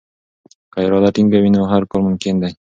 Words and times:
که 0.71 0.77
اراده 0.85 1.09
ټینګه 1.15 1.37
وي 1.41 1.49
نو 1.55 1.61
هر 1.71 1.81
کار 1.89 2.01
ممکن 2.07 2.35
دی. 2.41 2.51